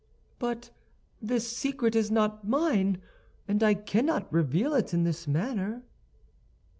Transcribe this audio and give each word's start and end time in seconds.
"But 0.39 0.71
this 1.21 1.55
secret 1.55 1.95
is 1.95 2.09
not 2.09 2.43
mine, 2.47 2.97
and 3.47 3.61
I 3.61 3.75
cannot 3.75 4.33
reveal 4.33 4.73
it 4.73 4.95
in 4.95 5.03
this 5.03 5.27
manner." 5.27 5.83